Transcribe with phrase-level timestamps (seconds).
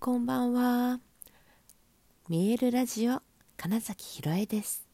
[0.00, 1.00] こんばんは。
[2.28, 3.20] 見えるラジオ
[3.56, 4.86] 金崎ひろえです。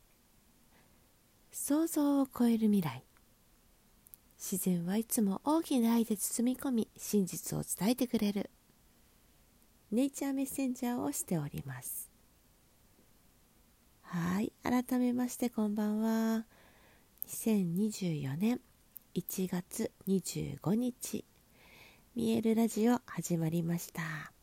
[1.53, 3.05] 想像を超える未来。
[4.39, 8.49] 自然はいつも大きな愛で包み込み、真実を伝えてくれる。
[9.93, 12.11] ネイチャーメッセンジャーをしております。
[14.01, 16.47] はい、改めましてこんばんは。
[17.29, 18.59] 2024年
[19.15, 21.27] 1月25日、
[22.17, 24.34] 見えるラジオ始まりました。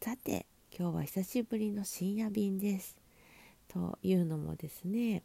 [0.00, 0.46] さて
[0.76, 2.96] 今日は久しぶりの深夜便です。
[3.66, 5.24] というのもですね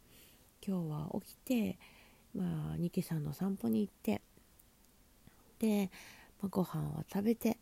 [0.66, 1.78] 今日は起きて、
[2.34, 4.20] まあ、ニキさんの散歩に行って
[5.60, 5.90] で、
[6.40, 7.58] まあ、ご飯を食べて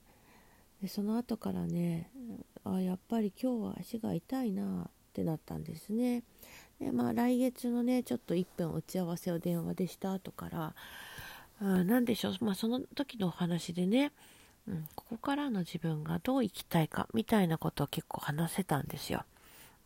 [0.81, 2.11] でその後からね
[2.65, 6.23] あやっぱり今日は足が痛いなってなったんですね。
[6.81, 10.75] でまあ来月のねちょっと1分打ち合わせを電話でした後から
[11.61, 14.13] あ何でしょう、まあ、その時のお話でね
[14.71, 19.25] うん、ここからの自分がどう生きたいかみたいなことを結構話せたんですよ。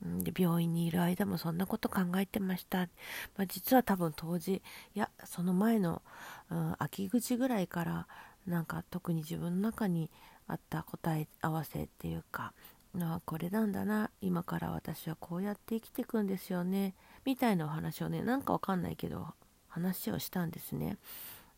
[0.02, 4.60] で病院にいる間もそんなこと考えてました、まあ、実は多分当時
[4.94, 6.02] いやその前の、
[6.50, 8.06] うん、秋口ぐらいから
[8.46, 10.10] なんか特に自分の中に
[10.46, 12.52] あった答え合わせっていうか
[13.00, 19.28] あこれなんだな今から私はこうやって生きていくんですよねみたいなお話をねなんかわかんないけど
[19.68, 20.98] 話をしたんですね。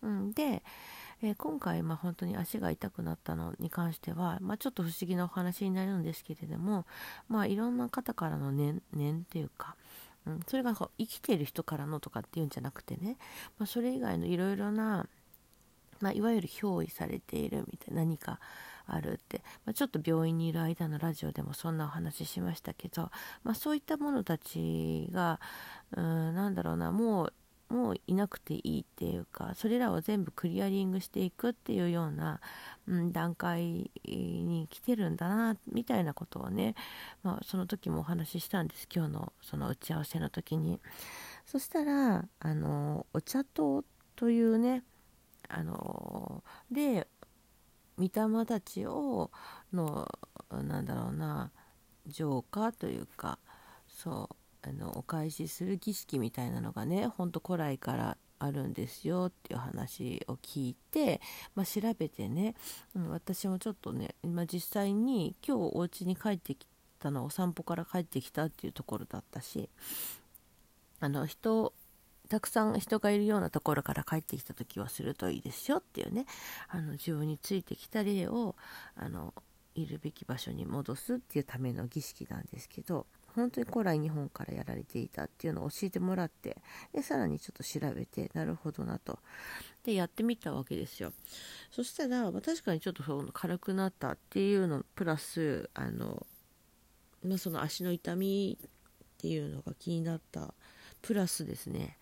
[0.02, 0.62] うん、で
[1.22, 6.84] えー、今回、まあ、本当に足が痛くなったのに関しては、まあ、ちょっと不思議なお話になるんですけれども、
[7.28, 9.76] まあ、いろんな方からの念念っていうか、
[10.26, 13.16] うん、それが生きている人からのとかっていうんじゃなくてね、
[13.58, 15.06] まあ、それ以外のいろいろな、
[16.00, 18.38] まあ、いわゆる憑依されているみたいな何か
[18.86, 23.10] あるって、まあ、ちょっと病院にいる間のラジオでもそんなお話ししましたけど、
[23.42, 25.40] まあ、そういったものたちが
[25.96, 27.32] うんなんだろうなもう
[27.68, 32.40] もういなくていいっていうかそれらを全部クリアリングしていくっていうような、
[32.86, 36.74] うん、段階に来てるんだなみたいなことをね、
[37.24, 38.86] まあ、その時もお話ししたんです。
[38.94, 40.80] 今日のその打ち合わせの時に。
[41.44, 43.84] そしたらあのお茶糖
[44.16, 44.82] というね
[45.48, 47.06] あので
[47.98, 49.30] 御霊たちを
[49.72, 50.08] の
[50.50, 51.52] なんだろうな
[52.06, 53.38] 浄化というか
[53.88, 54.35] そう
[54.66, 61.20] あのお返しする儀式みたいなのがねほんと古来からあるんですよっていう話を聞いて、
[61.54, 62.54] まあ、調べてね、
[62.94, 66.66] うん、私もちょっとね、まあ、実際に今日お家に帰ってき
[66.98, 69.70] たのお散歩から帰ってきたっていうところだったし
[71.00, 71.72] あの人
[72.28, 76.26] たくさん人がいるようなところから帰ってきた時はするといいですよっていうね
[76.68, 78.56] あの自分についてきた例を
[78.96, 79.32] あの
[79.76, 86.56] いるべき場所に戻すっていうための儀式なんですけど本当に古来日本からやられていたっていうのを教えてもらって
[86.92, 89.18] でさらにちょっと調べてなるほどなと。
[89.84, 91.12] でやってみたわけですよ。
[91.70, 96.26] そしたら、確かにちょっとその軽くなったっていうのプラスあの、
[97.22, 98.68] まあ、その足の痛みっ
[99.18, 100.54] ていうのが気になった
[101.02, 101.98] プラスですね。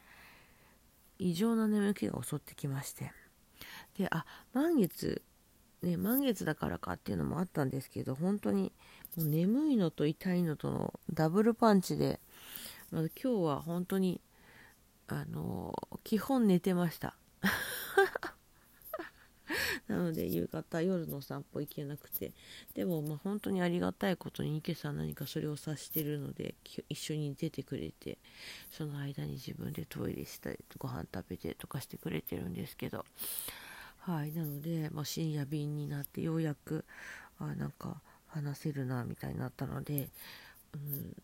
[1.19, 3.13] 異常な眠気が襲ってきまして。
[3.99, 5.23] であ満月
[5.83, 8.73] ね満月だからかっていうのもあったんですけど本当に
[9.17, 12.21] もう眠いのと痛いのとのダブルパンチで、
[12.91, 14.21] ま、今日は本当に
[15.07, 17.17] あの基本寝てました。
[19.87, 22.33] なので夕方夜の散歩行けなくて。
[22.75, 26.55] でもまあ本当にありがたいことに池さん何かそれを察してるので
[26.89, 28.19] 一緒に出てくれて
[28.71, 33.05] その間に自分でトイレしたりご飯食べてとかしてくれてるんですけど。
[33.99, 36.85] はいなので、まあ、深夜便になってようやく
[37.39, 38.03] あなんか
[38.35, 40.09] 話せるなみたいになったので、
[40.75, 41.17] うん、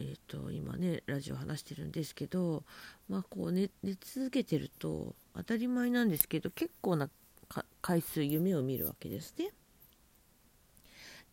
[0.00, 2.62] えーと、今ねラジオ話してるんですけど、
[3.08, 7.08] まあ、こう寝寝続けてると当たり前なんですけど結構な
[7.80, 9.50] 回数夢を見るわけですね。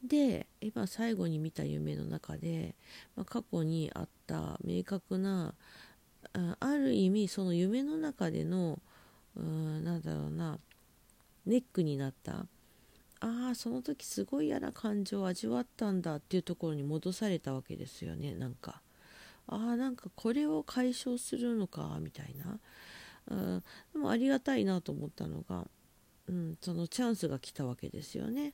[0.04, 2.76] で今最後に見た夢の中で、
[3.16, 5.54] まあ、過去にあった明確な
[6.34, 8.80] ある意味その夢の中での
[9.36, 10.60] うんなんだろうな
[11.46, 12.46] ネックになった
[13.20, 18.82] ああその時すごい嫌な感情を味わったんだっていうところに戻されたわけですよねなんか。
[19.48, 22.60] ああなんかこれを解消するのかみたいな、
[23.30, 25.66] うん、でもありがたいなと思ったのが、
[26.28, 28.54] うん、そのチャンスが来たわけですよね。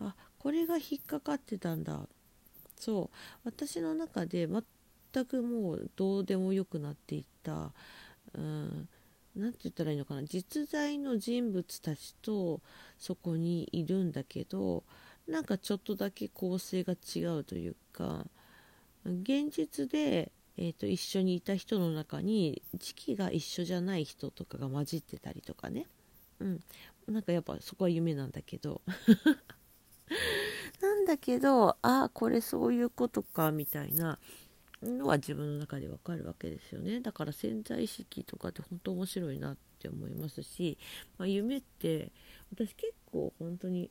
[0.00, 2.08] あこれが引っかかってたんだ。
[2.76, 3.16] そう。
[3.44, 7.72] 私の中で全くもうどうでもよくなっていった、
[8.34, 8.88] うん。
[9.34, 10.24] 何て言ったらいいのかな？
[10.24, 12.60] 実在の人物たちと
[12.98, 14.84] そこにいるんだけど
[15.26, 18.26] なんかちょっとだけ構成が違うというか
[19.04, 25.86] 現実で、えーと、一緒にいた人の中に時期が一緒じゃない人とかが混じってたりとかね、
[26.38, 26.60] うん、
[27.08, 28.82] なんかやっぱそこは夢なんだけど。
[30.80, 34.18] なんだけどああこれそういうことかみたいな。
[34.82, 37.00] のは自分の中でわかるわけですよね。
[37.00, 40.78] だから潜在意識とかって本当面白いなって思いますし、
[41.18, 42.12] まあ、夢って
[42.52, 43.90] 私結構本当に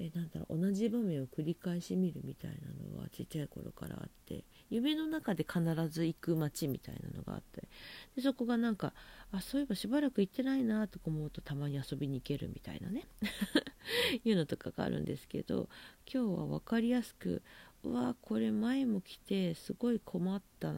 [0.00, 2.56] えなんだろう同じ場面を繰り返し見るみたいな
[2.96, 7.68] のはちっちゃい頃からあって夢の中で必ず行く街みたいなのがあって
[8.16, 8.94] でそこがなんか
[9.30, 13.06] あそういえばしばらく行ってないなとか思うとたまに遊びに行けるみたいなね。
[14.24, 15.68] いうのとかがあるんですけど
[16.12, 17.42] 今日は分かりやすく
[17.84, 20.74] わこれ前も来てすごい困った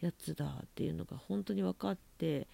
[0.00, 2.48] やつだっていうのが本当に分かって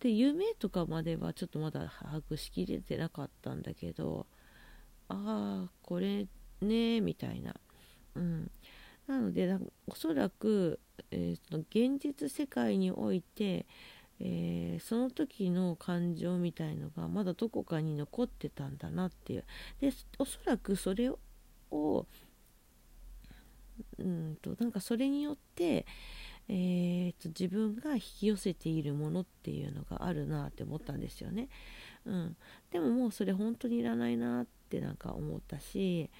[0.00, 4.26] で夢とかまではちょっとまだ把握しきれてなかったんだけど
[5.08, 6.26] ああこれ
[6.60, 7.54] ねみたいな、
[8.14, 8.50] うん、
[9.06, 9.56] なので
[9.86, 10.80] おそらく、
[11.10, 13.66] えー、その現実世界において、
[14.20, 19.44] えー、その時の感情みたいのがまだどこかに残ってたんだなっていう。
[19.80, 21.10] でおそらくそれ
[21.70, 22.06] を
[23.98, 25.86] うんとなんかそれによって、
[26.48, 31.48] えーと、自分が引き寄せているものっていうのがあるなって思ったんですよね。
[32.04, 32.36] うん、
[32.70, 36.10] でももうそれ本当にいらないなってなんか思ったし、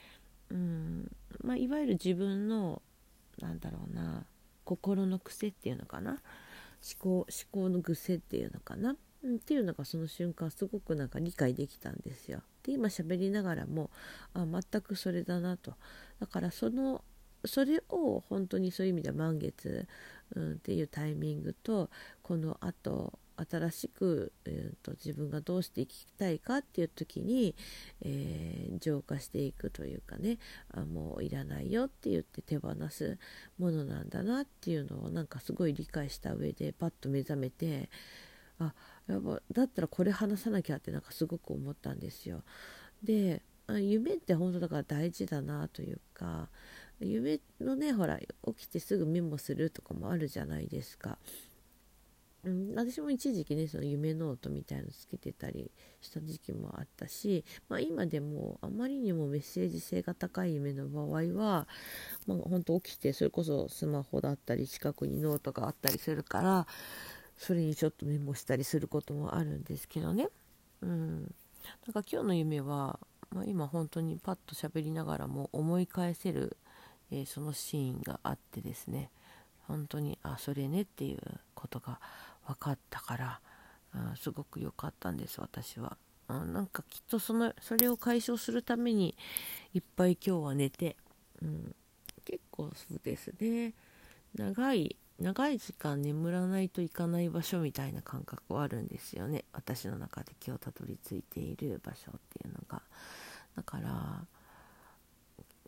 [0.50, 1.10] うん。
[1.42, 2.82] まあ、いわゆる自分の
[3.40, 4.24] なんだろうな
[4.64, 6.12] 心の癖っていうのかな？
[6.12, 6.20] 思
[6.98, 12.42] 考思考の癖っていうのかな、うん、っていうのがその瞬間すごくなんか理解できたんですよ。
[12.62, 13.90] で今喋りながらも
[14.34, 15.74] あ全くそれだなと。
[16.20, 17.02] だからその
[17.44, 19.86] それを本当にそういう意味では満月、
[20.34, 21.90] うん、っていうタイミングと
[22.22, 27.54] このあと新しく、えーと、自分がどうしていきたいかっていう時に、
[28.02, 30.38] えー、浄化していくというかね
[30.72, 33.18] あもういらないよって言って手放す
[33.58, 37.88] ものなんだなっていうのをなんかすごい理解した上でパッと目覚めて
[38.58, 38.74] あ
[39.08, 42.44] やっぱだったらこれ話さなきゃってなんかすごく思ったんですよ。
[43.02, 46.48] で夢って本当だから大事だなというか
[47.04, 51.18] 夢のねほら起きてすぐメモするとかもあるじゃないですか。
[52.44, 55.70] うん、私も一時期ねその夢ノートみたいのつけてたり
[56.00, 61.68] した時期もあったし、まあ、今でもあまりにもメッセージ性が高い夢の場合は、
[62.26, 66.66] まあ、本当起きてそれこそスマホだったり近くにノートがあったりするから
[67.36, 70.28] それにちょっとメモしたりすることもあるんですけどね。
[70.82, 71.34] うん、
[71.86, 72.98] だか今日の夢は、
[73.30, 76.56] まあ、今本当にパッと喋りながらも思い返せる、
[77.12, 79.10] えー、そのシーンがあってですね。
[79.68, 81.20] 本当にあそれねっていう
[81.54, 82.00] ことが
[82.46, 83.40] 分かったから、
[83.94, 85.96] うん、すごく良かったんです私は、
[86.28, 89.14] うん、なんかきっとそのそれを解消するために
[89.72, 90.96] いっぱい今日は寝て、
[91.40, 91.74] うん、
[92.24, 93.74] 結構そうですね。
[94.34, 99.44] 長い長い時間眠らないといかない場所みたいな感覚はあるんですよね。
[99.52, 102.82] 私の中で今日たどり着いている場所っていうのが。
[103.54, 104.24] だから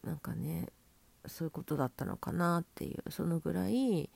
[0.02, 0.68] なんかね
[1.26, 4.10] そういうことだったのかなっていうそのぐらい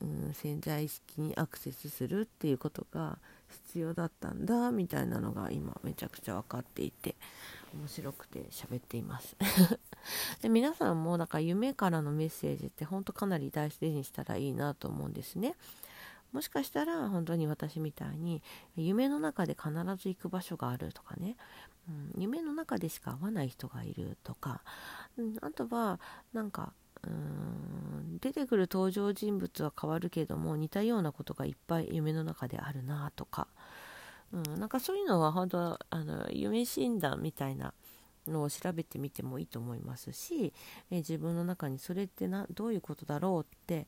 [0.00, 3.18] うん、潜在意識にアクセスするっていうことが
[3.48, 7.14] 必要だったんだみたいなのが今めちゃくちゃ分かっていて
[7.74, 9.36] 面白くて喋っています。
[10.42, 15.54] で皆さんもだから夢からのメッセージって本当かなり大事にしたらいいなと思うんですね。
[16.32, 18.42] もしかしたら本当に私みたいに
[18.76, 21.36] 夢の中で必ず行く場所があるとかね、
[21.88, 24.62] うん、夢の中でしか会わない人がいるとか、
[25.16, 26.00] うん、あとは
[26.32, 26.72] なんか
[27.02, 33.46] うーん出てくる登場人物は変わるけども似たようなことがいっぱい夢の中であるなとか、
[34.32, 37.72] うん、なんかそういうのは本当あの夢診断みたいな
[38.26, 40.52] のを調べてみてもいいと思いますし、
[40.90, 43.86] え自分の中にそれってなどういうことだろうって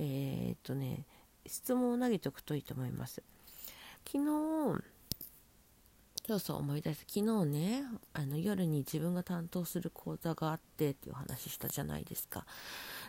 [0.00, 1.04] えー、っとね
[1.46, 3.22] 質問を投げておくといいと思います。
[4.04, 4.82] 昨日
[6.26, 7.04] そうそう思い出す。
[7.06, 12.44] 昨日ねあの夜に自分が担当する講座があってっていう話したじゃないですか。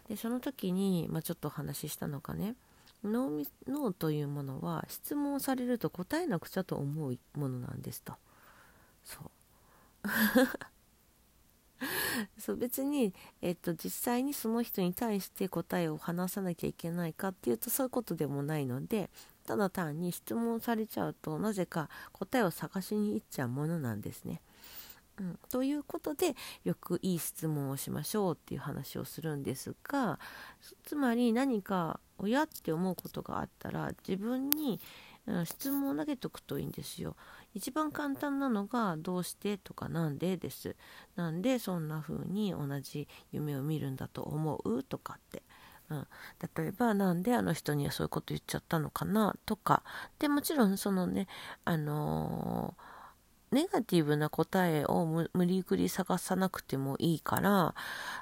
[0.07, 2.55] でその時に、まあ、ちょっとお話ししたのがね
[3.03, 8.13] 脳脳というものは質問されると答えなくちゃと思うものなんですと。
[9.03, 9.31] そう。
[12.39, 19.09] そう別に、えっと、実際にその人に対して答えを話さなきゃいけないかっていうとそういうことでもないので
[19.47, 24.41] ただ単に質問されちゃうとなぜか答えを探しに行っちゃうものなんですね。
[25.19, 30.19] うん、ということでよくいい質問をしましょうっていう話をするんですが
[30.83, 34.79] つまり何か親って思うことがあったら自分に、
[35.25, 37.15] うん、質問を投げとくといいんですよ。
[37.55, 40.75] 一番簡単なのが「どうして?」とか「なんで?」です。
[41.15, 45.41] なんでそんな風に同じ夢を見るんだと思うとかって
[45.89, 46.07] うん、
[46.55, 49.83] 例えばなんであの人にはそういうこと言っちゃったのかなとか。
[50.19, 51.27] でもちろんそのね
[51.65, 52.75] あの
[53.49, 57.75] ネガティブな答えを無理くり探さなくてもいいから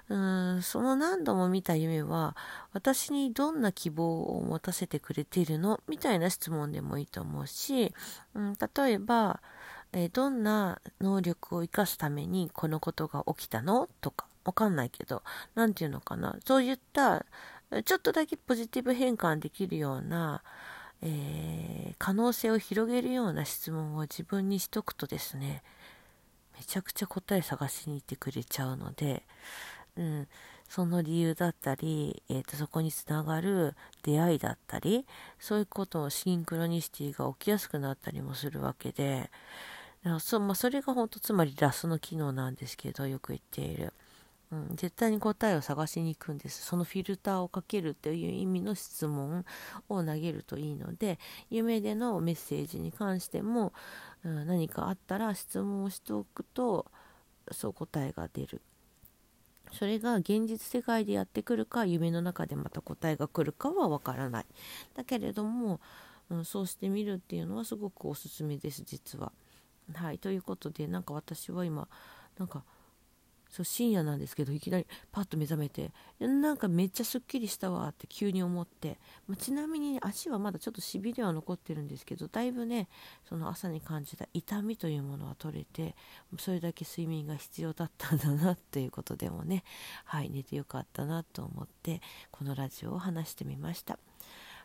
[0.07, 2.37] うんその何度も見た夢は
[2.73, 5.79] 私にどんな希望を持たせてくれているの？
[5.87, 7.91] みたいな質問でもいいと思うし、
[8.35, 9.41] うん、例えば、
[9.93, 13.89] えー、どんな能力を生かすためにこのことが起きたの？
[14.01, 15.23] とかわかんないけど
[15.55, 16.37] 何て言うのかな？
[16.45, 17.25] そういった
[17.83, 20.43] ちょっとだけポジティブ変換できるような
[21.01, 25.61] えー、可能性を広げるような質問を自分にしとくとですね
[26.57, 29.23] めちゃくちゃ答え探しに行ってくれちゃうので、
[29.97, 30.27] うん、
[30.69, 35.05] その理由だったり、えーと、そこにつながる出会いだったり
[35.37, 39.29] そういうことをシンクロニシティが起きやすくなったりもするわけで
[40.19, 43.93] そ,、まあ、それが本当つまりラスの機能なんですけどよく言っている。
[44.51, 46.65] うん、絶対に答えを探しに行くんです。
[46.65, 49.45] そのフィルターをかけるっていう意味の質問
[49.89, 53.73] を投げるといいので夢でのメッセージに関しても、
[54.23, 56.85] うん、何かあったら質問をしておくと
[57.51, 58.61] そう答えが出る。
[59.71, 64.45] それが現実世界でやってくるか夢の中でまた答えが来るかはわからない。
[64.93, 65.81] だけれども、
[66.29, 69.31] うん、そうしてみるっていうのはすごくおすすめです実は。
[69.93, 71.87] はいということでなんか私は今
[72.37, 72.63] なんか
[73.55, 82.89] そう深夜なんですけどいきなりパッと目覚めてなんかめっちゃすっきりしたわって急に思って、まあ、ちなみに足はまだちょっとしびれは残ってるんですけどだいぶね
[83.29, 85.95] その朝に感じた痛みというものは取れて
[86.37, 89.63] それだけ睡眠が必要だったんだなということでもね
[90.03, 93.97] はい寝てよかったなと思ってこのラジオを話してみました。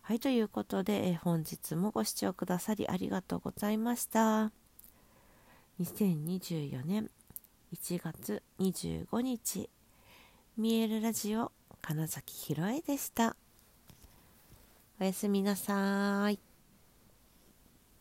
[0.03, 4.51] はい、ということで、え本日もご視聴くださりありがとうございました。
[5.81, 7.11] 2024年
[7.73, 9.71] 1月25日。
[10.57, 13.37] 見えるラジオ金崎ひろえでした。
[15.01, 16.50] おやすみなさい。